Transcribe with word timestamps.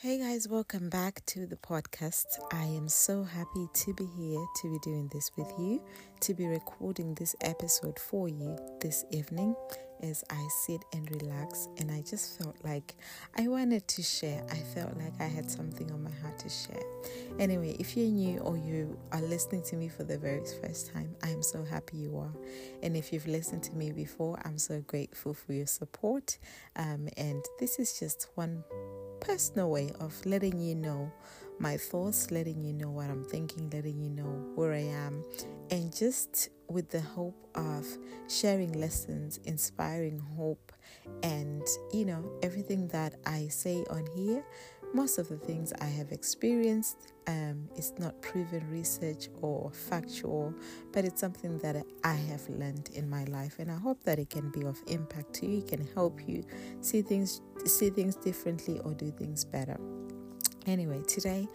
Hey 0.00 0.20
guys, 0.20 0.46
welcome 0.46 0.88
back 0.90 1.26
to 1.26 1.44
the 1.44 1.56
podcast. 1.56 2.38
I 2.52 2.62
am 2.62 2.88
so 2.88 3.24
happy 3.24 3.66
to 3.72 3.94
be 3.94 4.06
here 4.16 4.38
to 4.62 4.70
be 4.70 4.78
doing 4.84 5.10
this 5.12 5.32
with 5.36 5.52
you, 5.58 5.82
to 6.20 6.34
be 6.34 6.46
recording 6.46 7.14
this 7.14 7.34
episode 7.40 7.98
for 7.98 8.28
you 8.28 8.56
this 8.80 9.04
evening 9.10 9.56
as 10.04 10.22
I 10.30 10.46
sit 10.64 10.84
and 10.92 11.10
relax. 11.20 11.66
And 11.78 11.90
I 11.90 12.02
just 12.02 12.38
felt 12.38 12.54
like 12.62 12.94
I 13.36 13.48
wanted 13.48 13.88
to 13.88 14.02
share. 14.04 14.46
I 14.52 14.58
felt 14.58 14.96
like 14.98 15.14
I 15.18 15.24
had 15.24 15.50
something 15.50 15.90
on 15.90 16.04
my 16.04 16.12
heart 16.22 16.38
to 16.38 16.48
share. 16.48 16.84
Anyway, 17.40 17.74
if 17.80 17.96
you're 17.96 18.06
new 18.06 18.38
or 18.38 18.56
you 18.56 18.96
are 19.10 19.22
listening 19.22 19.64
to 19.64 19.74
me 19.74 19.88
for 19.88 20.04
the 20.04 20.16
very 20.16 20.44
first 20.62 20.92
time, 20.92 21.16
I 21.24 21.30
am 21.30 21.42
so 21.42 21.64
happy 21.64 21.96
you 21.96 22.16
are. 22.18 22.32
And 22.84 22.96
if 22.96 23.12
you've 23.12 23.26
listened 23.26 23.64
to 23.64 23.74
me 23.74 23.90
before, 23.90 24.40
I'm 24.44 24.58
so 24.58 24.80
grateful 24.80 25.34
for 25.34 25.54
your 25.54 25.66
support. 25.66 26.38
Um, 26.76 27.08
and 27.16 27.44
this 27.58 27.80
is 27.80 27.98
just 27.98 28.28
one 28.36 28.62
personal 29.20 29.70
way 29.70 29.90
of 30.00 30.14
letting 30.26 30.60
you 30.60 30.74
know 30.74 31.12
my 31.58 31.76
thoughts, 31.76 32.30
letting 32.30 32.64
you 32.64 32.72
know 32.72 32.90
what 32.90 33.10
I'm 33.10 33.24
thinking, 33.24 33.68
letting 33.70 34.00
you 34.00 34.10
know 34.10 34.52
where 34.54 34.72
I 34.72 34.84
am, 34.84 35.24
and 35.70 35.94
just 35.94 36.50
with 36.68 36.90
the 36.90 37.00
hope 37.00 37.48
of 37.54 37.86
sharing 38.28 38.72
lessons, 38.78 39.38
inspiring 39.44 40.18
hope, 40.18 40.72
and 41.22 41.62
you 41.92 42.04
know, 42.04 42.30
everything 42.42 42.88
that 42.88 43.14
I 43.26 43.48
say 43.48 43.84
on 43.90 44.06
here. 44.14 44.44
Most 44.94 45.18
of 45.18 45.28
the 45.28 45.36
things 45.36 45.72
I 45.80 45.84
have 45.84 46.12
experienced, 46.12 47.12
um, 47.26 47.68
it's 47.76 47.92
not 47.98 48.20
proven 48.22 48.68
research 48.70 49.28
or 49.42 49.70
factual, 49.70 50.54
but 50.92 51.04
it's 51.04 51.20
something 51.20 51.58
that 51.58 51.84
I 52.04 52.14
have 52.14 52.48
learned 52.48 52.90
in 52.94 53.08
my 53.08 53.24
life, 53.24 53.58
and 53.58 53.70
I 53.70 53.76
hope 53.76 54.02
that 54.04 54.18
it 54.18 54.30
can 54.30 54.50
be 54.50 54.64
of 54.64 54.80
impact 54.86 55.34
to 55.34 55.46
you. 55.46 55.58
It 55.58 55.68
can 55.68 55.86
help 55.94 56.26
you 56.26 56.42
see 56.80 57.02
things 57.02 57.42
see 57.66 57.90
things 57.90 58.16
differently 58.16 58.80
or 58.80 58.94
do 58.94 59.10
things 59.10 59.44
better. 59.44 59.78
Anyway, 60.66 61.02
today 61.06 61.48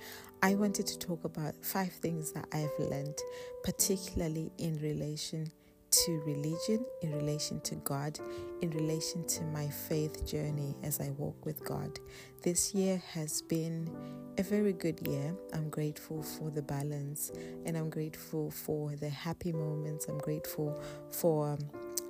I 0.43 0.55
wanted 0.55 0.85
to 0.87 0.99
talk 0.99 1.23
about 1.23 1.55
five 1.63 1.91
things 1.91 2.31
that 2.33 2.45
I've 2.53 2.73
learned, 2.77 3.17
particularly 3.63 4.51
in 4.57 4.79
relation 4.79 5.51
to 5.93 6.21
religion, 6.25 6.83
in 7.01 7.11
relation 7.15 7.61
to 7.61 7.75
God, 7.75 8.19
in 8.61 8.71
relation 8.71 9.25
to 9.27 9.43
my 9.45 9.67
faith 9.67 10.25
journey 10.25 10.75
as 10.83 10.99
I 10.99 11.11
walk 11.11 11.45
with 11.45 11.63
God. 11.63 11.99
This 12.41 12.73
year 12.73 13.01
has 13.11 13.41
been 13.43 13.89
a 14.37 14.43
very 14.43 14.73
good 14.73 15.07
year. 15.07 15.35
I'm 15.53 15.69
grateful 15.69 16.23
for 16.23 16.49
the 16.49 16.63
balance 16.63 17.31
and 17.65 17.77
I'm 17.77 17.89
grateful 17.89 18.49
for 18.49 18.95
the 18.95 19.09
happy 19.09 19.51
moments. 19.51 20.07
I'm 20.07 20.17
grateful 20.17 20.81
for 21.11 21.57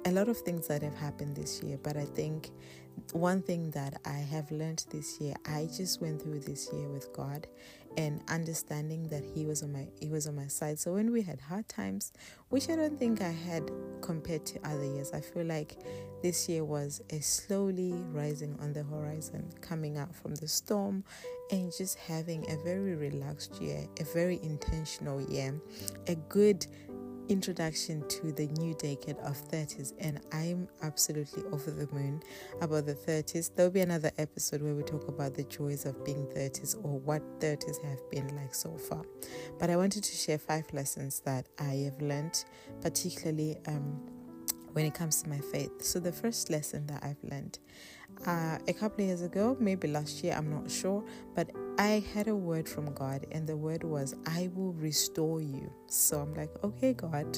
a 0.06 0.12
lot 0.12 0.30
of 0.30 0.38
things 0.38 0.68
that 0.68 0.82
have 0.82 0.96
happened 0.96 1.36
this 1.36 1.62
year, 1.62 1.78
but 1.84 1.98
I 1.98 2.06
think 2.06 2.52
one 3.12 3.42
thing 3.42 3.72
that 3.72 4.00
I 4.06 4.18
have 4.18 4.52
learned 4.52 4.86
this 4.90 5.20
year, 5.20 5.34
I 5.46 5.68
just 5.76 6.02
went 6.02 6.22
through 6.22 6.40
this 6.40 6.70
year 6.72 6.88
with 6.88 7.12
God 7.14 7.48
and 7.98 8.22
understanding 8.28 9.08
that 9.10 9.24
he 9.24 9.46
was 9.46 9.64
on 9.64 9.74
my 9.74 9.88
he 10.00 10.10
was 10.10 10.28
on 10.28 10.36
my 10.36 10.48
side. 10.48 10.80
So 10.80 10.94
when 10.94 11.12
we 11.12 11.22
had 11.22 11.40
hard 11.40 11.68
times, 11.68 12.12
which 12.50 12.70
I 12.70 12.76
don't 12.76 13.00
think 13.00 13.22
I 13.22 13.32
had 13.32 13.70
compared 14.02 14.46
to 14.48 14.60
other 14.68 14.86
years, 14.86 15.12
I 15.14 15.22
feel 15.22 15.46
like 15.46 15.78
this 16.22 16.48
year 16.50 16.64
was 16.64 17.02
a 17.10 17.20
slowly 17.20 17.94
rising 18.12 18.58
on 18.62 18.74
the 18.74 18.84
horizon, 18.84 19.52
coming 19.62 19.98
out 19.98 20.16
from 20.16 20.36
the 20.36 20.48
storm 20.48 21.04
and 21.52 21.72
just 21.78 21.98
having 21.98 22.50
a 22.50 22.58
very 22.64 22.96
relaxed 22.96 23.62
year, 23.62 23.86
a 24.00 24.04
very 24.06 24.40
intentional 24.44 25.22
year, 25.22 25.60
a 26.08 26.16
good 26.16 26.66
introduction 27.30 28.08
to 28.08 28.32
the 28.32 28.48
new 28.60 28.74
decade 28.76 29.18
of 29.20 29.38
30s 29.50 29.94
and 30.00 30.20
i'm 30.34 30.68
absolutely 30.82 31.44
over 31.52 31.72
the 31.72 31.88
moon 31.94 32.22
about 32.62 32.86
the 32.86 32.94
30s 32.94 33.56
there'll 33.56 33.72
be 33.72 33.82
another 33.82 34.12
episode 34.18 34.62
where 34.62 34.74
we 34.74 34.84
talk 34.84 35.08
about 35.08 35.34
the 35.34 35.44
joys 35.46 35.86
of 35.86 36.04
being 36.04 36.26
30s 36.28 36.76
or 36.84 37.00
what 37.00 37.22
30s 37.40 37.84
have 37.84 38.00
been 38.12 38.28
like 38.36 38.54
so 38.54 38.78
far. 38.78 39.04
But 39.60 39.70
i 39.70 39.78
wanted 39.78 40.04
to 40.04 40.16
share 40.16 40.38
five 40.38 40.66
lessons 40.74 41.22
that 41.22 41.48
i 41.60 41.86
have 41.86 42.02
learned 42.02 42.44
particularly 42.82 43.58
um, 43.68 44.02
when 44.74 44.86
it 44.86 44.94
comes 44.94 45.22
to 45.22 45.30
my 45.30 45.40
faith. 45.40 45.84
So 45.84 46.00
the 46.00 46.12
first 46.12 46.50
lesson 46.50 46.88
that 46.88 47.04
i've 47.04 47.24
learned 47.24 47.60
uh, 48.26 48.58
a 48.68 48.74
couple 48.74 49.04
of 49.04 49.08
years 49.08 49.22
ago, 49.22 49.58
maybe 49.60 49.88
last 49.88 50.24
year, 50.24 50.34
I'm 50.38 50.50
not 50.50 50.70
sure, 50.70 51.04
but 51.36 51.52
I 51.78 52.04
had 52.14 52.28
a 52.28 52.36
word 52.36 52.70
from 52.70 52.94
God, 52.94 53.26
and 53.32 53.48
the 53.48 53.58
word 53.58 53.84
was, 53.84 54.16
I 54.26 54.50
will 54.54 54.74
restore 54.74 55.42
you. 55.42 55.72
So 55.88 56.20
I'm 56.20 56.34
like, 56.34 56.52
okay, 56.64 56.94
God, 56.94 57.38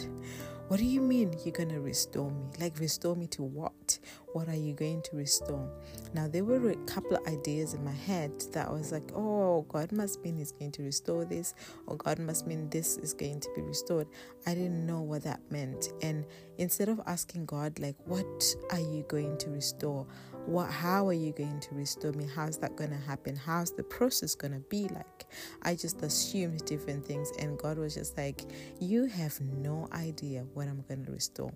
what 0.68 0.78
do 0.78 0.86
you 0.86 1.02
mean 1.02 1.36
you're 1.44 1.54
going 1.54 1.70
to 1.70 1.80
restore 1.80 2.30
me? 2.30 2.46
Like, 2.60 2.80
restore 2.80 3.16
me 3.16 3.28
to 3.28 3.44
what? 3.44 4.00
What 4.34 4.50
are 4.50 4.56
you 4.56 4.74
going 4.74 5.02
to 5.04 5.16
restore? 5.16 5.70
Now, 6.14 6.28
there 6.28 6.44
were 6.44 6.72
a 6.72 6.76
couple 6.86 7.16
of 7.16 7.26
ideas 7.28 7.74
in 7.74 7.84
my 7.84 7.94
head 7.94 8.32
that 8.52 8.68
I 8.68 8.72
was 8.72 8.92
like, 8.92 9.12
oh, 9.16 9.66
God 9.70 9.92
must 9.92 10.22
mean 10.24 10.36
He's 10.36 10.52
going 10.52 10.72
to 10.74 10.84
restore 10.84 11.24
this, 11.24 11.56
or 11.88 11.98
God 11.98 12.20
must 12.20 12.46
mean 12.46 12.70
this 12.70 12.98
is 12.98 13.14
going 13.14 13.40
to 13.40 13.50
be 13.56 13.62
restored. 13.62 14.08
I 14.46 14.54
didn't 14.54 14.86
know 14.86 15.02
what 15.02 15.24
that 15.24 15.40
meant. 15.50 15.94
And 16.02 16.26
instead 16.58 16.90
of 16.90 17.00
asking 17.08 17.46
God, 17.46 17.80
like, 17.80 17.96
what 18.06 18.56
are 18.72 18.80
you 18.80 19.06
going 19.08 19.38
to 19.40 19.50
restore? 19.50 20.06
what 20.46 20.65
how 20.72 21.08
are 21.08 21.14
you 21.14 21.32
going 21.32 21.60
to 21.60 21.76
restore 21.76 22.12
me? 22.14 22.28
How's 22.34 22.58
that 22.60 22.76
going 22.76 22.92
to 22.92 22.98
happen? 22.98 23.36
How's 23.36 23.72
the 23.72 23.84
process 23.84 24.36
going 24.36 24.54
to 24.54 24.60
be 24.70 24.88
like? 24.90 25.26
I 25.64 25.76
just 25.76 26.02
assumed 26.02 26.66
different 26.66 27.06
things 27.06 27.32
and 27.40 27.58
god 27.58 27.78
was 27.78 27.96
just 27.96 28.18
like 28.18 28.44
you 28.80 29.06
have 29.06 29.40
no 29.42 29.88
idea 29.94 30.46
what 30.54 30.68
i'm 30.68 30.84
going 30.88 31.06
to 31.06 31.12
restore. 31.12 31.54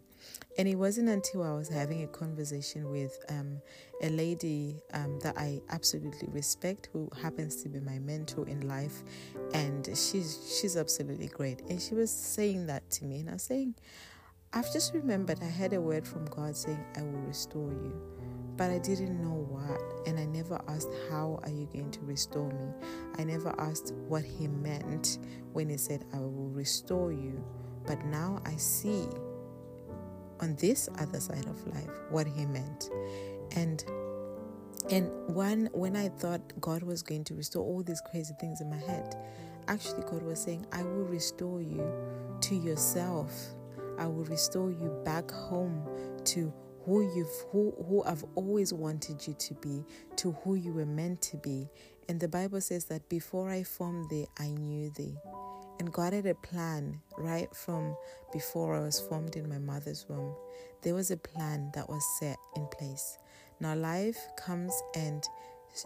And 0.58 0.68
it 0.68 0.75
wasn't 0.75 1.09
until 1.09 1.44
i 1.44 1.52
was 1.52 1.69
having 1.69 2.03
a 2.03 2.08
conversation 2.08 2.90
with 2.90 3.18
um, 3.30 3.62
a 4.02 4.09
lady 4.09 4.81
um, 4.94 5.19
that 5.19 5.38
i 5.38 5.62
absolutely 5.69 6.28
respect 6.31 6.90
who 6.94 7.09
happens 7.22 7.62
to 7.64 7.69
be 7.69 7.80
my 7.80 8.00
mentor 8.00 8.48
in 8.48 8.68
life 8.68 9.03
and 9.53 9.86
she's 9.88 10.59
she's 10.59 10.75
absolutely 10.78 11.28
great. 11.28 11.62
And 11.69 11.81
she 11.81 11.96
was 11.96 12.12
saying 12.12 12.68
that 12.68 12.90
to 12.92 13.06
me 13.06 13.19
and 13.19 13.30
i 13.30 13.34
was 13.34 13.44
saying 13.44 13.75
i've 14.53 14.72
just 14.74 14.94
remembered 14.94 15.40
i 15.42 15.46
had 15.46 15.74
a 15.74 15.81
word 15.81 16.08
from 16.08 16.25
god 16.25 16.56
saying 16.56 16.84
i 16.98 17.02
will 17.02 17.22
restore 17.28 17.69
you 17.69 17.94
but 18.59 18.72
I 18.72 18.78
didn't 18.78 19.24
know 19.24 19.47
what, 19.47 20.06
and 20.06 20.20
I 20.20 20.25
never 20.25 20.59
asked, 20.68 20.90
How 21.09 21.40
are 21.44 21.50
you 21.50 21.66
going 21.72 21.92
to 21.92 22.02
restore 22.02 22.52
me? 22.52 22.74
I 23.18 23.24
never 23.24 23.56
asked 23.58 23.94
what 24.09 24.25
He 24.25 24.50
meant 24.50 25.18
when 25.53 25.70
He 25.70 25.78
said, 25.78 26.03
I 26.14 26.18
will 26.18 26.50
restore 26.50 27.14
you. 27.14 27.42
But 27.88 28.03
now 28.03 28.42
I 28.46 28.58
see 28.58 29.08
on 30.42 30.58
this 30.58 30.90
other 31.00 31.22
side 31.22 31.46
of 31.46 31.66
life 31.68 31.90
what 32.09 32.28
He 32.28 32.46
meant. 32.46 32.90
And 33.56 33.81
and 34.92 35.09
when 35.34 35.69
when 35.72 35.96
I 35.96 36.09
thought 36.09 36.42
God 36.59 36.84
was 36.84 37.02
going 37.02 37.24
to 37.25 37.36
restore 37.36 37.64
all 37.64 37.81
these 37.81 38.02
crazy 38.12 38.34
things 38.42 38.59
in 38.59 38.69
my 38.69 38.75
head, 38.75 39.16
actually 39.69 40.03
God 40.03 40.22
was 40.22 40.38
saying, 40.38 40.66
I 40.74 40.84
will 40.84 41.06
restore 41.06 41.62
you 41.62 41.90
to 42.42 42.56
yourself. 42.56 43.31
I 43.98 44.06
will 44.06 44.25
restore 44.25 44.69
you 44.69 45.02
back 45.06 45.31
home 45.31 45.81
to 46.25 46.53
who 46.89 47.03
you've 47.16 47.45
who 47.51 47.72
who 47.88 48.03
I've 48.03 48.25
always 48.33 48.73
wanted 48.73 49.27
you 49.27 49.35
to 49.35 49.53
be, 49.55 49.85
to 50.16 50.31
who 50.31 50.55
you 50.55 50.73
were 50.73 50.88
meant 50.88 51.22
to 51.23 51.38
be. 51.38 51.69
And 52.07 52.19
the 52.19 52.27
Bible 52.27 52.59
says 52.61 52.85
that 52.85 53.07
before 53.09 53.51
I 53.51 53.61
formed 53.61 54.09
thee, 54.09 54.25
I 54.39 54.47
knew 54.47 54.91
thee. 54.97 55.16
And 55.79 55.94
God 55.94 56.13
had 56.13 56.25
a 56.25 56.33
plan 56.33 57.00
right 57.16 57.47
from 57.55 57.95
before 58.33 58.75
I 58.75 58.79
was 58.79 59.00
formed 59.00 59.35
in 59.35 59.47
my 59.47 59.59
mother's 59.59 60.07
womb. 60.09 60.33
There 60.81 60.95
was 60.95 61.11
a 61.11 61.17
plan 61.17 61.72
that 61.75 61.88
was 61.88 62.03
set 62.19 62.38
in 62.55 62.66
place. 62.67 63.19
Now, 63.59 63.75
life 63.75 64.17
comes 64.35 64.73
and 64.95 65.23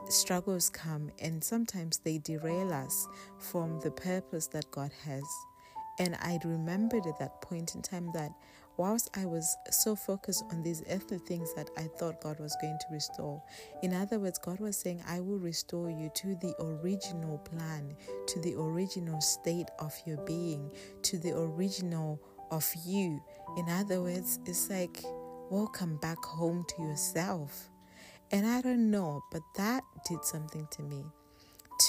struggles 0.07 0.69
come, 0.69 1.11
and 1.19 1.43
sometimes 1.43 1.97
they 1.97 2.17
derail 2.19 2.71
us 2.71 3.07
from 3.39 3.81
the 3.81 3.91
purpose 3.91 4.47
that 4.47 4.71
God 4.71 4.91
has. 5.03 5.23
And 5.99 6.15
I 6.21 6.39
remembered 6.45 7.05
at 7.05 7.19
that 7.19 7.41
point 7.41 7.75
in 7.75 7.81
time 7.81 8.09
that 8.13 8.31
whilst 8.77 9.09
I 9.17 9.25
was 9.25 9.55
so 9.69 9.95
focused 9.95 10.43
on 10.51 10.63
these 10.63 10.83
earthly 10.89 11.19
things 11.19 11.53
that 11.53 11.69
I 11.77 11.83
thought 11.97 12.21
God 12.21 12.39
was 12.39 12.55
going 12.61 12.77
to 12.79 12.93
restore. 12.93 13.41
In 13.81 13.93
other 13.93 14.19
words, 14.19 14.39
God 14.39 14.59
was 14.59 14.77
saying, 14.77 15.03
I 15.07 15.19
will 15.19 15.39
restore 15.39 15.89
you 15.89 16.09
to 16.15 16.35
the 16.35 16.55
original 16.59 17.37
plan, 17.39 17.95
to 18.27 18.39
the 18.39 18.55
original 18.55 19.21
state 19.21 19.69
of 19.79 19.93
your 20.05 20.17
being, 20.25 20.71
to 21.03 21.17
the 21.17 21.37
original 21.37 22.19
of 22.51 22.67
you. 22.85 23.21
In 23.57 23.69
other 23.69 24.01
words, 24.01 24.39
it's 24.45 24.69
like, 24.69 25.03
welcome 25.49 25.97
back 25.97 26.23
home 26.23 26.65
to 26.75 26.81
yourself. 26.81 27.69
And 28.31 28.47
I 28.47 28.61
don't 28.61 28.89
know, 28.89 29.23
but 29.31 29.41
that 29.57 29.83
did 30.07 30.23
something 30.23 30.67
to 30.71 30.81
me 30.81 31.03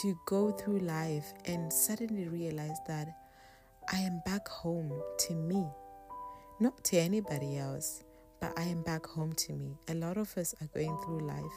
to 0.03 0.19
go 0.26 0.50
through 0.50 0.81
life 0.81 1.32
and 1.47 1.73
suddenly 1.73 2.29
realize 2.29 2.79
that 2.87 3.08
I 3.93 3.99
am 3.99 4.23
back 4.25 4.49
home 4.49 4.93
to 5.20 5.35
me 5.35 5.67
not 6.61 6.85
to 6.85 6.97
anybody 6.97 7.59
else, 7.59 8.05
but 8.41 8.53
I 8.59 8.62
am 8.65 8.83
back 8.83 9.06
home 9.06 9.33
to 9.33 9.53
me. 9.55 9.77
A 9.89 9.95
lot 9.95 10.17
of 10.17 10.37
us 10.37 10.55
are 10.61 10.67
going 10.69 10.97
through 11.05 11.21
life. 11.21 11.55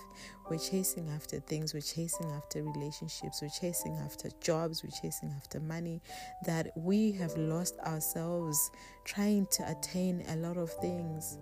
We're 0.50 0.58
chasing 0.58 1.10
after 1.10 1.40
things, 1.40 1.74
we're 1.74 1.82
chasing 1.82 2.32
after 2.32 2.64
relationships, 2.64 3.42
we're 3.42 3.50
chasing 3.50 3.98
after 3.98 4.30
jobs, 4.42 4.84
we're 4.84 4.98
chasing 5.02 5.34
after 5.36 5.60
money 5.60 6.02
that 6.46 6.72
we 6.76 7.12
have 7.14 7.36
lost 7.38 7.78
ourselves 7.80 8.72
trying 9.06 9.48
to 9.48 9.70
attain 9.70 10.24
a 10.30 10.38
lot 10.38 10.58
of 10.58 10.72
things. 10.82 11.38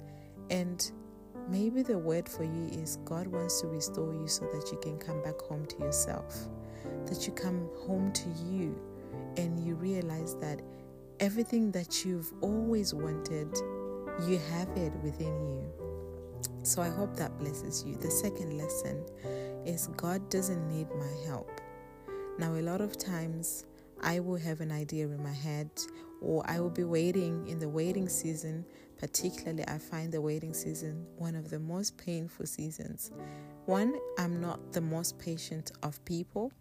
And 0.50 0.92
maybe 1.48 1.84
the 1.84 1.98
word 1.98 2.28
for 2.28 2.44
you 2.44 2.70
is 2.72 2.98
God 3.06 3.28
wants 3.28 3.62
to 3.62 3.68
restore 3.68 4.14
you 4.14 4.28
so 4.28 4.46
that 4.52 4.72
you 4.72 4.80
can 4.80 4.98
come 4.98 5.22
back 5.22 5.40
home 5.42 5.66
to 5.68 5.78
yourself, 5.78 6.48
that 7.06 7.26
you 7.28 7.34
come 7.34 7.70
home 7.86 8.12
to 8.14 8.30
you 8.50 8.78
and 9.38 9.60
you 9.66 9.76
realize 9.76 10.36
that 10.38 10.62
everything 11.20 11.72
that 11.72 12.06
you've 12.06 12.32
always 12.42 12.94
wanted, 12.94 13.56
you 14.28 14.40
have 14.52 14.70
it 14.76 14.94
within 15.04 15.48
you. 15.50 15.72
So 16.64 16.82
I 16.82 16.90
hope 16.90 17.16
that 17.18 17.38
blesses 17.38 17.84
you. 17.86 17.96
The 17.96 18.12
second 18.12 18.58
lesson 18.58 19.06
is 19.66 19.88
God 19.98 20.30
doesn't 20.30 20.68
need 20.68 20.88
my 20.98 21.28
help. 21.28 21.62
Now, 22.38 22.56
a 22.56 22.62
lot 22.62 22.82
of 22.82 22.98
times 22.98 23.66
I 24.02 24.20
will 24.20 24.38
have 24.38 24.62
an 24.62 24.72
idea 24.72 25.06
in 25.06 25.22
my 25.24 25.32
head, 25.32 25.70
or 26.22 26.44
I 26.50 26.60
will 26.60 26.70
be 26.70 26.84
waiting 26.84 27.48
in 27.48 27.60
the 27.60 27.70
waiting 27.70 28.10
season. 28.10 28.66
Particularly, 28.98 29.64
I 29.68 29.78
find 29.78 30.12
the 30.12 30.22
waiting 30.22 30.54
season 30.54 31.06
one 31.18 31.36
of 31.36 31.50
the 31.50 31.60
most 31.60 31.98
painful 31.98 32.46
seasons. 32.46 33.12
One, 33.66 33.96
I'm 34.18 34.40
not 34.42 34.74
the 34.74 34.82
most 34.82 35.18
patient 35.20 35.72
of 35.84 36.04
people, 36.06 36.52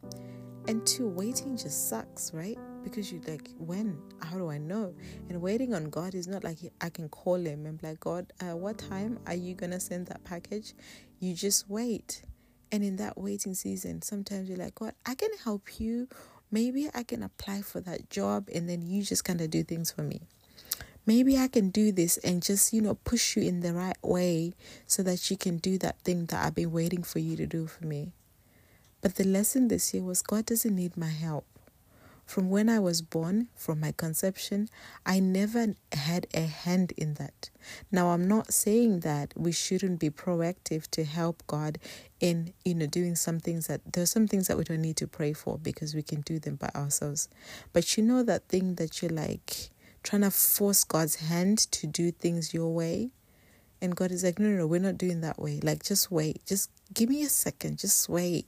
and 0.68 0.86
two, 0.86 1.08
waiting 1.08 1.56
just 1.56 1.88
sucks, 1.88 2.32
right? 2.34 2.58
Because 2.84 3.10
you 3.10 3.20
like, 3.26 3.50
when? 3.58 3.98
How 4.20 4.36
do 4.36 4.50
I 4.50 4.58
know? 4.58 4.94
And 5.28 5.40
waiting 5.40 5.75
on 5.75 5.90
God 5.90 6.14
is 6.14 6.28
not 6.28 6.44
like 6.44 6.58
I 6.81 6.90
can 6.90 7.08
call 7.08 7.36
Him 7.36 7.66
and 7.66 7.81
be 7.81 7.88
like, 7.88 8.00
God, 8.00 8.32
uh, 8.40 8.56
what 8.56 8.78
time 8.78 9.19
are 9.26 9.34
you 9.34 9.54
gonna 9.54 9.81
send 9.81 10.06
that 10.06 10.22
package? 10.25 10.75
You 11.19 11.34
just 11.34 11.69
wait. 11.69 12.22
And 12.70 12.84
in 12.84 12.96
that 12.96 13.16
waiting 13.16 13.54
season, 13.54 14.02
sometimes 14.02 14.48
you're 14.48 14.58
like, 14.58 14.75
God, 14.75 14.92
I 15.06 15.14
can 15.14 15.31
help 15.42 15.81
you. 15.81 16.08
Maybe 16.50 16.88
I 16.94 17.02
can 17.02 17.22
apply 17.22 17.62
for 17.62 17.81
that 17.81 18.10
job 18.10 18.48
and 18.54 18.69
then 18.69 18.82
you 18.82 19.02
just 19.02 19.25
kind 19.25 19.40
of 19.40 19.50
do 19.50 19.62
things 19.62 19.90
for 19.90 20.02
me. 20.02 20.22
Maybe 21.06 21.38
I 21.38 21.48
can 21.48 21.70
do 21.70 21.92
this 21.92 22.16
and 22.19 22.42
just, 22.42 22.72
you 22.72 22.81
know, 22.81 22.94
push 22.94 23.36
you 23.36 23.42
in 23.42 23.60
the 23.60 23.75
right 23.75 23.96
way 24.02 24.54
so 24.86 25.02
that 25.02 25.31
you 25.31 25.36
can 25.36 25.58
do 25.58 25.78
that 25.78 26.00
thing 26.00 26.26
that 26.26 26.44
I've 26.44 26.54
been 26.54 26.72
waiting 26.72 27.02
for 27.02 27.19
you 27.19 27.36
to 27.36 27.46
do 27.46 27.66
for 27.66 27.86
me. 27.86 28.12
But 29.00 29.16
the 29.16 29.25
lesson 29.25 29.69
this 29.69 29.92
year 29.92 30.02
was 30.02 30.22
God 30.22 30.46
doesn't 30.46 30.75
need 30.75 30.96
my 30.96 31.10
help. 31.10 31.46
From 32.26 32.50
when 32.50 32.68
I 32.68 32.78
was 32.78 33.02
born, 33.02 33.48
from 33.54 33.80
my 33.80 33.92
conception, 33.92 34.68
I 35.04 35.20
never 35.20 35.74
had 35.92 36.26
a 36.34 36.42
hand 36.42 36.92
in 36.96 37.14
that. 37.14 37.50
Now, 37.92 38.08
I'm 38.10 38.26
not 38.26 38.52
saying 38.52 39.00
that 39.00 39.34
we 39.36 39.52
shouldn't 39.52 40.00
be 40.00 40.10
proactive 40.10 40.90
to 40.92 41.04
help 41.04 41.42
God 41.46 41.78
in, 42.20 42.54
you 42.64 42.74
know, 42.74 42.86
doing 42.86 43.14
some 43.14 43.40
things 43.40 43.66
that 43.66 43.80
there's 43.92 44.10
some 44.10 44.26
things 44.26 44.48
that 44.48 44.56
we 44.56 44.64
don't 44.64 44.80
need 44.80 44.96
to 44.98 45.06
pray 45.06 45.32
for 45.32 45.58
because 45.58 45.94
we 45.94 46.02
can 46.02 46.22
do 46.22 46.38
them 46.38 46.56
by 46.56 46.70
ourselves. 46.74 47.28
But 47.72 47.96
you 47.96 48.02
know 48.02 48.22
that 48.22 48.48
thing 48.48 48.76
that 48.76 49.02
you're 49.02 49.10
like 49.10 49.70
trying 50.02 50.22
to 50.22 50.30
force 50.30 50.84
God's 50.84 51.16
hand 51.16 51.58
to 51.72 51.86
do 51.86 52.10
things 52.10 52.54
your 52.54 52.72
way? 52.72 53.10
And 53.82 53.94
God 53.94 54.12
is 54.12 54.24
like, 54.24 54.38
no, 54.38 54.48
no, 54.48 54.58
no, 54.58 54.66
we're 54.66 54.80
not 54.80 54.96
doing 54.96 55.20
that 55.20 55.38
way. 55.38 55.60
Like, 55.62 55.82
just 55.82 56.10
wait. 56.10 56.46
Just 56.46 56.70
give 56.94 57.10
me 57.10 57.22
a 57.22 57.28
second. 57.28 57.78
Just 57.78 58.08
wait. 58.08 58.46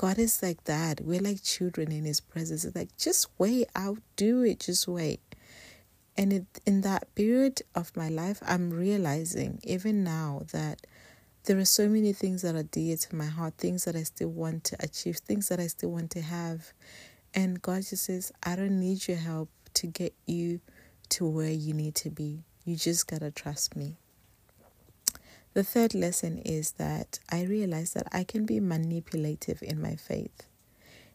God 0.00 0.18
is 0.18 0.42
like 0.42 0.64
that. 0.64 1.02
We're 1.02 1.20
like 1.20 1.42
children 1.42 1.92
in 1.92 2.06
His 2.06 2.20
presence. 2.22 2.64
It's 2.64 2.74
like, 2.74 2.96
just 2.96 3.26
wait, 3.36 3.68
I'll 3.76 3.98
do 4.16 4.42
it, 4.42 4.60
just 4.60 4.88
wait. 4.88 5.20
And 6.16 6.32
it, 6.32 6.46
in 6.64 6.80
that 6.80 7.14
period 7.14 7.60
of 7.74 7.94
my 7.94 8.08
life, 8.08 8.40
I'm 8.46 8.70
realizing, 8.70 9.60
even 9.62 10.02
now, 10.02 10.40
that 10.52 10.86
there 11.44 11.58
are 11.58 11.66
so 11.66 11.86
many 11.86 12.14
things 12.14 12.40
that 12.40 12.54
are 12.54 12.62
dear 12.62 12.96
to 12.96 13.14
my 13.14 13.26
heart, 13.26 13.58
things 13.58 13.84
that 13.84 13.94
I 13.94 14.04
still 14.04 14.30
want 14.30 14.64
to 14.64 14.76
achieve, 14.82 15.18
things 15.18 15.50
that 15.50 15.60
I 15.60 15.66
still 15.66 15.90
want 15.90 16.12
to 16.12 16.22
have. 16.22 16.72
And 17.34 17.60
God 17.60 17.82
just 17.82 18.04
says, 18.04 18.32
I 18.42 18.56
don't 18.56 18.80
need 18.80 19.06
your 19.06 19.18
help 19.18 19.50
to 19.74 19.86
get 19.86 20.14
you 20.24 20.60
to 21.10 21.26
where 21.26 21.50
you 21.50 21.74
need 21.74 21.94
to 21.96 22.08
be. 22.08 22.44
You 22.64 22.76
just 22.76 23.06
got 23.06 23.20
to 23.20 23.30
trust 23.30 23.76
me. 23.76 23.99
The 25.52 25.64
third 25.64 25.94
lesson 25.94 26.38
is 26.38 26.72
that 26.72 27.18
I 27.28 27.42
realize 27.42 27.94
that 27.94 28.06
I 28.12 28.22
can 28.22 28.46
be 28.46 28.60
manipulative 28.60 29.64
in 29.64 29.82
my 29.82 29.96
faith. 29.96 30.46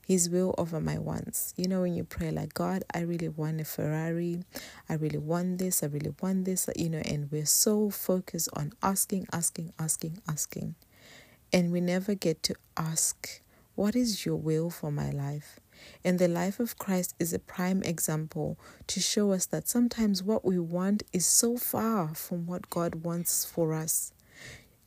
His 0.05 0.29
will 0.29 0.53
over 0.57 0.81
my 0.81 0.97
wants. 0.97 1.53
You 1.55 1.69
know, 1.69 1.81
when 1.81 1.95
you 1.95 2.03
pray, 2.03 2.31
like, 2.31 2.53
God, 2.53 2.83
I 2.93 2.99
really 2.99 3.29
want 3.29 3.61
a 3.61 3.65
Ferrari. 3.65 4.43
I 4.89 4.95
really 4.95 5.19
want 5.19 5.59
this. 5.59 5.83
I 5.83 5.85
really 5.85 6.13
want 6.21 6.43
this. 6.43 6.67
You 6.75 6.89
know, 6.89 6.97
and 7.05 7.31
we're 7.31 7.45
so 7.45 7.89
focused 7.89 8.49
on 8.51 8.73
asking, 8.83 9.25
asking, 9.31 9.71
asking, 9.79 10.19
asking. 10.27 10.75
And 11.53 11.71
we 11.71 11.79
never 11.79 12.13
get 12.13 12.43
to 12.43 12.55
ask, 12.75 13.41
What 13.75 13.95
is 13.95 14.25
your 14.25 14.35
will 14.35 14.69
for 14.69 14.91
my 14.91 15.11
life? 15.11 15.61
And 16.03 16.19
the 16.19 16.27
life 16.27 16.59
of 16.59 16.77
Christ 16.77 17.15
is 17.19 17.31
a 17.31 17.39
prime 17.39 17.81
example 17.83 18.59
to 18.87 18.99
show 18.99 19.31
us 19.31 19.45
that 19.45 19.69
sometimes 19.69 20.21
what 20.21 20.43
we 20.43 20.59
want 20.59 21.03
is 21.13 21.25
so 21.25 21.55
far 21.55 22.13
from 22.13 22.45
what 22.45 22.69
God 22.69 22.95
wants 22.95 23.45
for 23.45 23.73
us. 23.73 24.11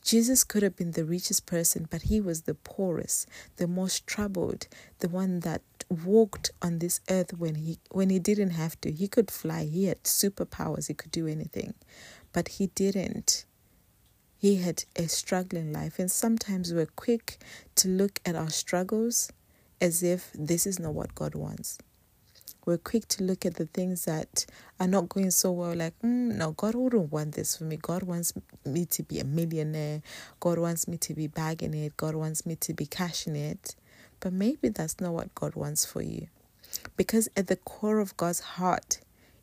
Jesus 0.01 0.43
could 0.43 0.63
have 0.63 0.75
been 0.75 0.91
the 0.91 1.05
richest 1.05 1.45
person, 1.45 1.87
but 1.89 2.03
he 2.03 2.21
was 2.21 2.41
the 2.41 2.55
poorest, 2.55 3.27
the 3.57 3.67
most 3.67 4.07
troubled, 4.07 4.67
the 4.99 5.09
one 5.09 5.41
that 5.41 5.61
walked 5.89 6.51
on 6.61 6.79
this 6.79 7.01
earth 7.09 7.33
when 7.37 7.55
he 7.55 7.79
when 7.91 8.09
he 8.09 8.19
didn't 8.19 8.51
have 8.51 8.79
to. 8.81 8.91
He 8.91 9.07
could 9.07 9.29
fly, 9.29 9.65
he 9.65 9.85
had 9.85 10.03
superpowers, 10.03 10.87
he 10.87 10.93
could 10.93 11.11
do 11.11 11.27
anything. 11.27 11.73
But 12.31 12.47
he 12.49 12.67
didn't. 12.67 13.45
He 14.37 14.57
had 14.57 14.85
a 14.95 15.07
struggling 15.07 15.73
life, 15.73 15.99
and 15.99 16.09
sometimes 16.09 16.73
we're 16.73 16.85
quick 16.85 17.39
to 17.75 17.89
look 17.89 18.21
at 18.25 18.35
our 18.35 18.49
struggles 18.49 19.31
as 19.81 20.01
if 20.01 20.31
this 20.33 20.65
is 20.65 20.79
not 20.79 20.93
what 20.93 21.15
God 21.15 21.35
wants 21.35 21.79
we're 22.69 22.77
quick 22.77 23.07
to 23.07 23.23
look 23.23 23.47
at 23.47 23.55
the 23.55 23.65
things 23.65 24.05
that 24.05 24.45
are 24.79 24.87
not 24.87 25.09
going 25.09 25.31
so 25.31 25.51
well 25.51 25.75
like 25.75 25.97
mm, 26.03 26.35
no 26.35 26.51
god 26.51 26.75
wouldn't 26.75 27.11
want 27.11 27.33
this 27.33 27.57
for 27.57 27.63
me. 27.63 27.75
God 27.77 28.03
wants 28.03 28.31
me 28.63 28.85
to 28.85 29.01
be 29.01 29.19
a 29.19 29.23
millionaire. 29.23 30.03
God 30.39 30.59
wants 30.59 30.87
me 30.87 30.95
to 30.97 31.15
be 31.15 31.25
bagging 31.25 31.73
it 31.73 31.97
god 31.97 32.13
wants 32.13 32.45
me 32.45 32.55
to 32.57 32.71
be 32.75 32.85
cashing 32.85 33.35
it 33.35 33.75
but 34.19 34.33
maybe 34.33 34.69
that's 34.69 34.99
not 35.01 35.13
what 35.13 35.33
god 35.33 35.55
wants 35.55 35.83
for 35.83 36.03
you. 36.03 36.27
Because 36.95 37.27
at 37.35 37.47
the 37.47 37.55
core 37.55 37.97
of 37.97 38.15
god's 38.17 38.41
heart 38.41 38.99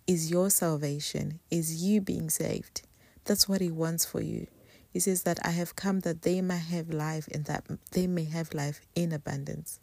is 0.07 0.31
your 0.31 0.49
salvation 0.49 1.41
is 1.51 1.83
you 1.83 2.01
being 2.01 2.31
saved. 2.31 2.83
That's 3.25 3.49
what 3.49 3.61
he 3.61 3.73
wants 3.73 4.05
for 4.05 4.21
you. 4.21 4.47
He 4.89 5.01
says 5.01 5.25
that 5.25 5.45
i 5.45 5.51
have 5.51 5.75
come 5.75 5.99
that 6.01 6.23
they 6.23 6.41
may 6.41 6.59
have 6.59 6.91
life 6.91 7.27
and 7.35 7.45
that 7.47 7.65
they 7.91 8.07
may 8.07 8.27
have 8.27 8.55
life 8.55 8.83
in 8.95 9.11
abundance. 9.11 9.81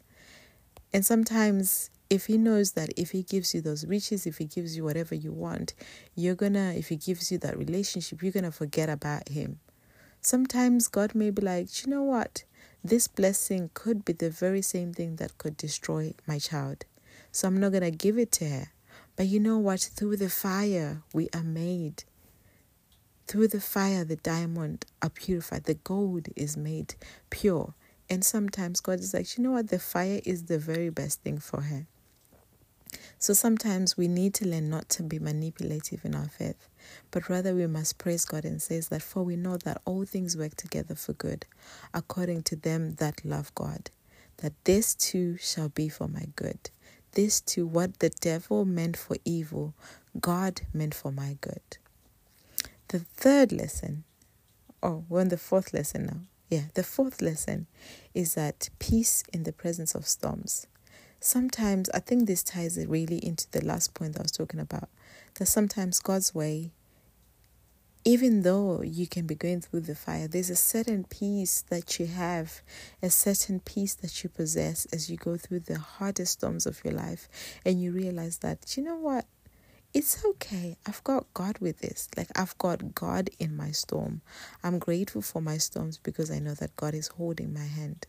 And 0.94 1.04
sometimes 1.04 1.90
if 2.10 2.26
he 2.26 2.36
knows 2.38 2.72
that 2.72 2.90
if 2.96 3.10
he 3.10 3.22
gives 3.22 3.54
you 3.54 3.60
those 3.60 3.86
riches, 3.86 4.26
if 4.26 4.38
he 4.38 4.44
gives 4.44 4.76
you 4.76 4.84
whatever 4.84 5.14
you 5.14 5.32
want, 5.32 5.74
you're 6.14 6.34
gonna, 6.34 6.74
if 6.76 6.88
he 6.88 6.96
gives 6.96 7.32
you 7.32 7.38
that 7.38 7.58
relationship, 7.58 8.22
you're 8.22 8.32
gonna 8.32 8.52
forget 8.52 8.88
about 8.88 9.28
him. 9.28 9.60
Sometimes 10.20 10.88
God 10.88 11.14
may 11.14 11.30
be 11.30 11.42
like, 11.42 11.84
you 11.84 11.90
know 11.90 12.02
what? 12.02 12.44
This 12.82 13.08
blessing 13.08 13.70
could 13.74 14.04
be 14.04 14.12
the 14.12 14.30
very 14.30 14.62
same 14.62 14.92
thing 14.92 15.16
that 15.16 15.38
could 15.38 15.56
destroy 15.56 16.14
my 16.26 16.38
child. 16.38 16.84
So 17.32 17.48
I'm 17.48 17.58
not 17.58 17.72
gonna 17.72 17.90
give 17.90 18.18
it 18.18 18.32
to 18.32 18.48
her. 18.48 18.66
But 19.16 19.26
you 19.26 19.40
know 19.40 19.58
what? 19.58 19.80
Through 19.80 20.16
the 20.16 20.28
fire, 20.28 21.02
we 21.12 21.28
are 21.34 21.42
made. 21.42 22.04
Through 23.26 23.48
the 23.48 23.60
fire, 23.60 24.04
the 24.04 24.16
diamond 24.16 24.84
are 25.00 25.08
purified, 25.10 25.64
the 25.64 25.74
gold 25.74 26.28
is 26.36 26.56
made 26.56 26.94
pure. 27.30 27.74
And 28.10 28.24
sometimes 28.24 28.80
God 28.80 29.00
is 29.00 29.14
like, 29.14 29.38
you 29.38 29.44
know 29.44 29.52
what? 29.52 29.68
The 29.68 29.78
fire 29.78 30.20
is 30.24 30.44
the 30.44 30.58
very 30.58 30.90
best 30.90 31.22
thing 31.22 31.38
for 31.38 31.62
her. 31.62 31.86
So 33.18 33.32
sometimes 33.32 33.96
we 33.96 34.08
need 34.08 34.34
to 34.34 34.46
learn 34.46 34.68
not 34.68 34.88
to 34.90 35.02
be 35.02 35.18
manipulative 35.18 36.04
in 36.04 36.14
our 36.14 36.28
faith, 36.28 36.68
but 37.10 37.28
rather 37.28 37.54
we 37.54 37.66
must 37.66 37.98
praise 37.98 38.24
God 38.24 38.44
and 38.44 38.60
says 38.60 38.88
that 38.88 39.02
for 39.02 39.22
we 39.22 39.36
know 39.36 39.56
that 39.58 39.80
all 39.84 40.04
things 40.04 40.36
work 40.36 40.54
together 40.56 40.94
for 40.94 41.14
good, 41.14 41.46
according 41.92 42.42
to 42.44 42.56
them 42.56 42.96
that 42.96 43.24
love 43.24 43.54
God, 43.54 43.90
that 44.38 44.52
this 44.64 44.94
too 44.94 45.36
shall 45.38 45.68
be 45.68 45.88
for 45.88 46.08
my 46.08 46.26
good. 46.36 46.70
This 47.12 47.40
too, 47.40 47.66
what 47.66 48.00
the 48.00 48.10
devil 48.10 48.64
meant 48.64 48.96
for 48.96 49.16
evil, 49.24 49.74
God 50.20 50.62
meant 50.72 50.94
for 50.94 51.12
my 51.12 51.38
good. 51.40 51.78
The 52.88 52.98
third 52.98 53.52
lesson, 53.52 54.04
oh, 54.82 55.04
we're 55.08 55.20
on 55.20 55.28
the 55.28 55.38
fourth 55.38 55.72
lesson 55.72 56.06
now. 56.06 56.20
Yeah, 56.50 56.64
the 56.74 56.82
fourth 56.82 57.22
lesson 57.22 57.66
is 58.12 58.34
that 58.34 58.68
peace 58.78 59.24
in 59.32 59.44
the 59.44 59.52
presence 59.52 59.94
of 59.94 60.06
storms 60.06 60.66
sometimes 61.24 61.88
I 61.90 62.00
think 62.00 62.26
this 62.26 62.42
ties 62.42 62.76
it 62.76 62.88
really 62.88 63.24
into 63.24 63.50
the 63.50 63.64
last 63.64 63.94
point 63.94 64.12
that 64.12 64.20
I 64.20 64.24
was 64.24 64.32
talking 64.32 64.60
about. 64.60 64.88
That 65.36 65.46
sometimes 65.46 65.98
God's 65.98 66.34
way, 66.34 66.72
even 68.04 68.42
though 68.42 68.82
you 68.82 69.06
can 69.06 69.26
be 69.26 69.34
going 69.34 69.62
through 69.62 69.80
the 69.80 69.94
fire, 69.94 70.28
there's 70.28 70.50
a 70.50 70.56
certain 70.56 71.04
peace 71.04 71.64
that 71.70 71.98
you 71.98 72.06
have, 72.06 72.60
a 73.02 73.08
certain 73.08 73.60
peace 73.60 73.94
that 73.94 74.22
you 74.22 74.28
possess 74.28 74.84
as 74.86 75.10
you 75.10 75.16
go 75.16 75.36
through 75.36 75.60
the 75.60 75.78
hardest 75.78 76.34
storms 76.34 76.66
of 76.66 76.84
your 76.84 76.92
life, 76.92 77.28
and 77.64 77.82
you 77.82 77.92
realize 77.92 78.38
that, 78.38 78.76
you 78.76 78.84
know 78.84 78.96
what? 78.96 79.24
It's 79.94 80.24
okay. 80.24 80.76
I've 80.86 81.02
got 81.04 81.32
God 81.34 81.58
with 81.58 81.78
this. 81.78 82.08
Like, 82.16 82.28
I've 82.38 82.58
got 82.58 82.94
God 82.94 83.30
in 83.38 83.56
my 83.56 83.70
storm. 83.70 84.20
I'm 84.62 84.78
grateful 84.78 85.22
for 85.22 85.40
my 85.40 85.56
storms 85.56 85.98
because 85.98 86.30
I 86.30 86.40
know 86.40 86.54
that 86.54 86.76
God 86.76 86.94
is 86.94 87.08
holding 87.08 87.54
my 87.54 87.64
hand. 87.64 88.06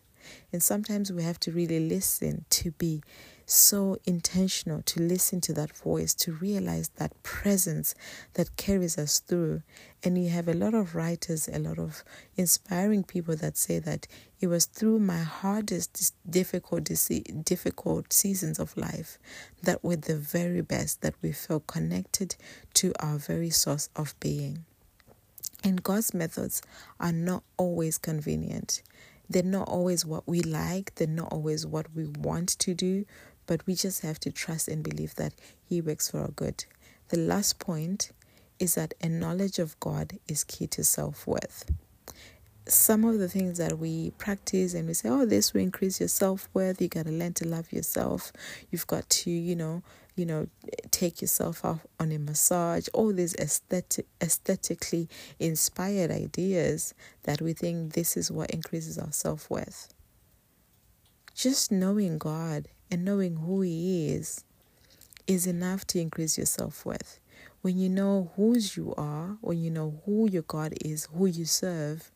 And 0.52 0.62
sometimes 0.62 1.12
we 1.12 1.22
have 1.22 1.40
to 1.40 1.52
really 1.52 1.80
listen 1.80 2.44
to 2.50 2.70
be 2.72 3.02
so 3.46 3.96
intentional 4.04 4.82
to 4.82 5.00
listen 5.00 5.40
to 5.40 5.52
that 5.52 5.76
voice, 5.76 6.12
to 6.14 6.32
realize 6.32 6.88
that 6.96 7.22
presence 7.22 7.94
that 8.34 8.56
carries 8.56 8.98
us 8.98 9.20
through. 9.20 9.62
And 10.02 10.22
you 10.22 10.30
have 10.30 10.48
a 10.48 10.54
lot 10.54 10.74
of 10.74 10.94
writers, 10.94 11.48
a 11.48 11.58
lot 11.58 11.78
of 11.78 12.02
inspiring 12.36 13.04
people 13.04 13.36
that 13.36 13.56
say 13.56 13.78
that 13.78 14.08
it 14.40 14.48
was 14.48 14.66
through 14.66 14.98
my 14.98 15.18
hardest, 15.18 16.14
difficult, 16.28 16.90
difficult 17.44 18.12
seasons 18.12 18.58
of 18.58 18.76
life 18.76 19.18
that 19.62 19.82
were 19.82 19.96
the 19.96 20.16
very 20.16 20.60
best 20.60 21.00
that 21.02 21.14
we 21.22 21.32
felt 21.32 21.66
connected 21.66 22.36
to 22.74 22.92
our 22.98 23.16
very 23.16 23.50
source 23.50 23.88
of 23.94 24.18
being. 24.20 24.64
And 25.64 25.82
God's 25.82 26.12
methods 26.12 26.62
are 27.00 27.12
not 27.12 27.42
always 27.56 27.96
convenient. 27.96 28.82
They're 29.28 29.42
not 29.42 29.68
always 29.68 30.04
what 30.04 30.26
we 30.26 30.40
like, 30.40 30.94
they're 30.94 31.06
not 31.08 31.32
always 31.32 31.66
what 31.66 31.86
we 31.94 32.04
want 32.04 32.50
to 32.50 32.74
do, 32.74 33.04
but 33.46 33.66
we 33.66 33.74
just 33.74 34.02
have 34.02 34.20
to 34.20 34.30
trust 34.30 34.68
and 34.68 34.82
believe 34.82 35.14
that 35.16 35.34
He 35.68 35.80
works 35.80 36.10
for 36.10 36.20
our 36.20 36.28
good. 36.28 36.64
The 37.08 37.16
last 37.18 37.58
point 37.58 38.10
is 38.58 38.74
that 38.74 38.94
a 39.02 39.08
knowledge 39.08 39.58
of 39.58 39.78
God 39.80 40.18
is 40.28 40.44
key 40.44 40.66
to 40.68 40.84
self 40.84 41.26
worth. 41.26 41.70
Some 42.68 43.04
of 43.04 43.18
the 43.18 43.28
things 43.28 43.58
that 43.58 43.78
we 43.78 44.10
practice 44.18 44.74
and 44.74 44.88
we 44.88 44.94
say, 44.94 45.08
oh, 45.08 45.24
this 45.24 45.54
will 45.54 45.60
increase 45.60 46.00
your 46.00 46.08
self 46.08 46.48
worth. 46.52 46.80
You 46.80 46.88
got 46.88 47.06
to 47.06 47.12
learn 47.12 47.34
to 47.34 47.46
love 47.46 47.72
yourself. 47.72 48.32
You've 48.70 48.86
got 48.86 49.08
to, 49.10 49.30
you 49.30 49.54
know, 49.54 49.82
you 50.16 50.24
know, 50.24 50.48
take 50.90 51.20
yourself 51.20 51.64
off 51.64 51.86
on 52.00 52.10
a 52.10 52.18
massage, 52.18 52.88
all 52.94 53.12
these 53.12 53.34
aesthetic, 53.36 54.06
aesthetically 54.20 55.08
inspired 55.38 56.10
ideas 56.10 56.94
that 57.24 57.42
we 57.42 57.52
think 57.52 57.92
this 57.92 58.16
is 58.16 58.30
what 58.30 58.50
increases 58.50 58.98
our 58.98 59.12
self 59.12 59.50
worth. 59.50 59.92
Just 61.34 61.70
knowing 61.70 62.16
God 62.16 62.68
and 62.90 63.04
knowing 63.04 63.36
who 63.36 63.60
He 63.60 64.08
is 64.08 64.42
is 65.26 65.46
enough 65.46 65.86
to 65.88 66.00
increase 66.00 66.38
your 66.38 66.46
self 66.46 66.86
worth. 66.86 67.20
When 67.60 67.78
you 67.78 67.88
know 67.88 68.30
whose 68.36 68.76
you 68.76 68.94
are, 68.96 69.36
when 69.40 69.58
you 69.58 69.70
know 69.70 70.00
who 70.06 70.30
your 70.30 70.42
God 70.42 70.72
is, 70.82 71.08
who 71.12 71.26
you 71.26 71.44
serve, 71.44 72.10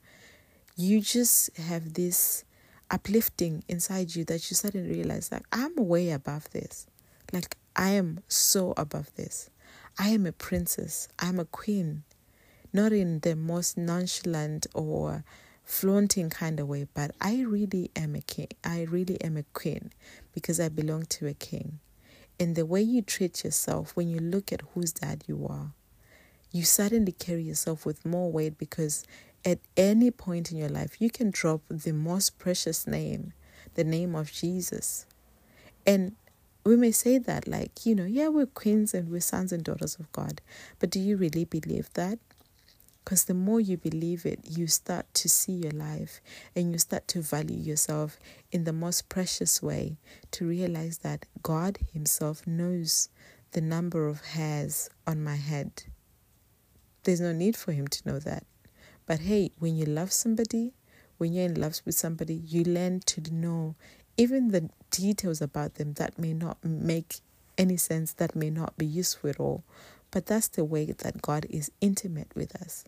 you 0.76 1.00
just 1.00 1.54
have 1.59 1.95
this 1.95 2.45
uplifting 2.90 3.62
inside 3.69 4.14
you 4.14 4.25
that 4.25 4.50
you 4.50 4.54
suddenly 4.54 4.90
realize 4.90 5.28
that 5.28 5.42
I'm 5.52 5.75
way 5.76 6.11
above 6.11 6.50
this. 6.50 6.87
Like 7.32 7.56
I 7.76 7.90
am 7.90 8.20
so 8.28 8.75
above 8.76 9.14
this. 9.14 9.50
I 9.99 10.08
am 10.08 10.26
a 10.26 10.32
princess. 10.32 11.08
I'm 11.18 11.38
a 11.38 11.44
queen. 11.44 12.04
Not 12.72 12.92
in 12.92 13.20
the 13.20 13.37
most 13.37 13.76
nonchalant 13.76 14.66
or 14.75 15.25
flaunting 15.64 16.30
kind 16.30 16.58
of 16.58 16.68
way, 16.68 16.87
but 16.94 17.12
I 17.20 17.42
really 17.42 17.90
am 17.94 18.14
a 18.14 18.20
king. 18.20 18.49
I 18.64 18.82
really 18.82 19.20
am 19.22 19.37
a 19.37 19.44
queen 19.52 19.92
because 20.32 20.58
I 20.60 20.68
belong 20.68 21.06
to 21.06 21.26
a 21.26 21.34
king. 21.34 21.80
And 22.38 22.56
the 22.56 22.66
way 22.66 22.82
you 22.82 23.02
treat 23.02 23.44
yourself 23.44 23.94
when 23.94 24.08
you 24.08 24.18
look 24.18 24.52
at 24.52 24.62
whose 24.75 24.92
dad 24.92 25.25
you 25.26 25.46
are, 25.49 25.72
you 26.50 26.64
suddenly 26.64 27.12
carry 27.12 27.42
yourself 27.42 27.87
with 27.87 28.04
more 28.04 28.32
weight 28.32 28.58
because 28.58 29.04
at 29.44 29.58
any 29.76 30.10
point 30.10 30.50
in 30.50 30.58
your 30.58 30.68
life, 30.68 31.00
you 31.00 31.10
can 31.10 31.30
drop 31.30 31.62
the 31.68 31.92
most 31.92 32.38
precious 32.38 32.87
name, 32.87 33.32
the 33.75 33.84
name 33.84 34.14
of 34.14 34.32
Jesus. 34.32 35.06
And 35.87 36.16
we 36.64 36.76
may 36.76 36.90
say 36.90 37.19
that, 37.19 37.49
like, 37.49 37.87
you 37.87 37.95
know, 37.95 38.05
yeah, 38.05 38.29
we're 38.29 38.47
queens 38.47 38.93
and 38.95 39.11
we're 39.11 39.21
sons 39.21 39.52
and 39.52 39.64
daughters 39.64 39.97
of 39.97 40.11
God, 40.12 40.40
but 40.79 40.90
do 40.90 41.00
you 41.00 41.17
really 41.17 41.45
believe 41.45 41.93
that? 41.95 42.19
Because 43.05 43.25
the 43.25 43.35
more 43.35 43.61
you 43.61 43.76
believe 43.76 44.26
it, 44.26 44.40
you 44.45 44.67
start 44.67 45.07
to 45.14 45.29
see 45.29 45.52
your 45.52 45.73
life 45.73 46.21
and 46.55 46.71
you 46.71 46.79
start 46.79 47.09
to 47.09 47.23
value 47.23 47.57
yourself 47.57 48.19
in 48.52 48.64
the 48.64 48.73
most 48.73 49.09
precious 49.09 49.62
way 49.62 49.97
to 50.33 50.47
realize 50.47 50.99
that 50.99 51.26
God 51.43 51.79
Himself 51.93 52.47
knows 52.47 53.09
the 53.52 53.62
number 53.62 54.07
of 54.07 54.21
hairs 54.21 54.90
on 55.07 55.25
my 55.25 55.37
head. 55.37 55.85
There's 57.05 57.21
no 57.21 57.33
need 57.33 57.57
for 57.57 57.73
Him 57.73 57.88
to 57.88 58.09
know 58.09 58.19
that. 58.19 58.45
But 59.07 59.21
hey, 59.21 59.50
when 59.59 59.76
you 59.76 59.87
love 59.87 60.12
somebody, 60.12 60.75
when 61.17 61.33
you're 61.33 61.47
in 61.47 61.61
love 61.61 61.81
with 61.85 61.95
somebody, 61.95 62.35
you 62.35 62.64
learn 62.64 63.00
to 63.07 63.23
know 63.33 63.75
even 64.17 64.49
the 64.49 64.71
details 64.90 65.40
about 65.40 65.75
them 65.75 65.94
that 65.94 66.18
may 66.18 66.32
not 66.32 66.59
make 66.64 67.20
any 67.56 67.76
sense, 67.76 68.12
that 68.14 68.35
may 68.35 68.50
not 68.50 68.76
be 68.76 68.87
useful 68.87 69.30
at 69.30 69.40
all. 69.40 69.64
But 70.11 70.26
that's 70.26 70.49
the 70.49 70.64
way 70.64 70.87
that 70.87 71.23
God 71.23 71.47
is 71.50 71.70
intimate 71.80 72.30
with 72.35 72.54
us. 72.61 72.85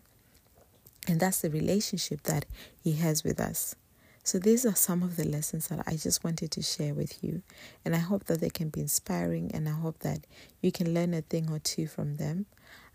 And 1.07 1.19
that's 1.19 1.41
the 1.41 1.49
relationship 1.49 2.23
that 2.23 2.45
He 2.81 2.93
has 2.93 3.23
with 3.23 3.39
us. 3.39 3.75
So, 4.25 4.39
these 4.39 4.65
are 4.65 4.75
some 4.75 5.03
of 5.03 5.17
the 5.17 5.27
lessons 5.27 5.67
that 5.67 5.83
I 5.85 5.97
just 5.97 6.23
wanted 6.23 6.49
to 6.51 6.61
share 6.61 6.93
with 6.93 7.21
you. 7.21 7.41
And 7.83 7.93
I 7.93 7.99
hope 7.99 8.23
that 8.25 8.39
they 8.39 8.49
can 8.49 8.69
be 8.69 8.79
inspiring 8.79 9.51
and 9.53 9.67
I 9.67 9.73
hope 9.73 9.99
that 9.99 10.19
you 10.61 10.71
can 10.71 10.93
learn 10.93 11.13
a 11.13 11.21
thing 11.21 11.49
or 11.51 11.59
two 11.59 11.87
from 11.87 12.15
them. 12.15 12.45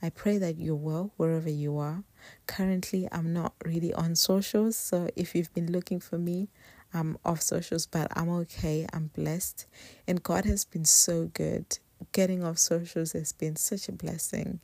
I 0.00 0.08
pray 0.08 0.38
that 0.38 0.58
you're 0.58 0.74
well 0.74 1.12
wherever 1.18 1.50
you 1.50 1.76
are. 1.76 2.02
Currently, 2.46 3.08
I'm 3.12 3.34
not 3.34 3.52
really 3.62 3.92
on 3.92 4.14
socials. 4.14 4.76
So, 4.76 5.10
if 5.16 5.34
you've 5.34 5.52
been 5.52 5.70
looking 5.70 6.00
for 6.00 6.16
me, 6.16 6.48
I'm 6.92 7.18
off 7.24 7.42
socials, 7.42 7.86
but 7.86 8.08
I'm 8.16 8.28
okay. 8.30 8.86
I'm 8.92 9.08
blessed. 9.08 9.66
And 10.06 10.22
God 10.22 10.44
has 10.44 10.64
been 10.64 10.84
so 10.84 11.30
good. 11.34 11.78
Getting 12.12 12.42
off 12.42 12.58
socials 12.58 13.12
has 13.12 13.32
been 13.32 13.56
such 13.56 13.88
a 13.88 13.92
blessing, 13.92 14.60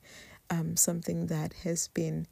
um, 0.51 0.77
something 0.77 1.27
that 1.27 1.53
has 1.65 1.89
been 1.89 2.27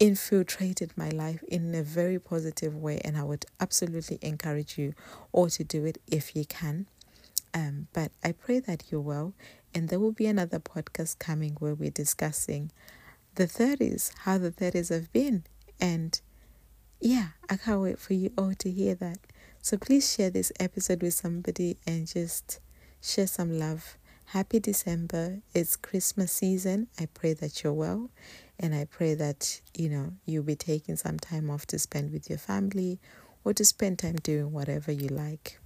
infiltrated 0.00 0.92
my 0.96 1.10
life 1.10 1.44
in 1.46 1.74
a 1.74 1.82
very 1.82 2.18
positive 2.18 2.74
way. 2.74 3.00
And 3.04 3.16
I 3.16 3.22
would 3.22 3.46
absolutely 3.60 4.18
encourage 4.22 4.76
you 4.78 4.94
all 5.30 5.48
to 5.50 5.62
do 5.62 5.84
it 5.84 5.98
if 6.10 6.34
you 6.34 6.44
can. 6.44 6.86
Um, 7.54 7.88
but 7.92 8.10
I 8.24 8.32
pray 8.32 8.60
that 8.60 8.84
you're 8.90 9.00
well. 9.00 9.34
And 9.74 9.88
there 9.88 10.00
will 10.00 10.12
be 10.12 10.26
another 10.26 10.58
podcast 10.58 11.18
coming 11.18 11.56
where 11.58 11.74
we're 11.74 11.90
discussing 11.90 12.72
the 13.36 13.46
30s, 13.46 14.12
how 14.20 14.38
the 14.38 14.50
30s 14.50 14.90
have 14.90 15.12
been. 15.12 15.44
And 15.80 16.20
yeah, 17.02 17.28
I 17.50 17.56
can't 17.56 17.80
wait 17.80 17.98
for 17.98 18.14
you 18.14 18.32
all 18.38 18.54
to 18.54 18.70
hear 18.70 18.94
that. 18.96 19.18
So 19.60 19.76
please 19.76 20.12
share 20.12 20.30
this 20.30 20.52
episode 20.60 21.02
with 21.02 21.14
somebody 21.14 21.76
and 21.86 22.06
just 22.06 22.60
share 23.00 23.26
some 23.26 23.58
love. 23.58 23.96
Happy 24.26 24.60
December. 24.60 25.40
It's 25.52 25.76
Christmas 25.76 26.32
season. 26.32 26.86
I 26.98 27.06
pray 27.06 27.34
that 27.34 27.62
you're 27.62 27.72
well 27.72 28.10
and 28.58 28.72
I 28.74 28.84
pray 28.84 29.14
that, 29.14 29.60
you 29.74 29.88
know, 29.88 30.12
you'll 30.24 30.44
be 30.44 30.54
taking 30.54 30.96
some 30.96 31.18
time 31.18 31.50
off 31.50 31.66
to 31.66 31.78
spend 31.78 32.12
with 32.12 32.30
your 32.30 32.38
family 32.38 33.00
or 33.44 33.52
to 33.54 33.64
spend 33.64 33.98
time 33.98 34.16
doing 34.16 34.52
whatever 34.52 34.92
you 34.92 35.08
like. 35.08 35.58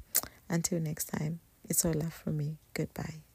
Until 0.48 0.80
next 0.80 1.04
time, 1.06 1.40
it's 1.68 1.84
all 1.84 1.92
love 1.92 2.14
from 2.14 2.38
me. 2.38 2.56
Goodbye. 2.72 3.25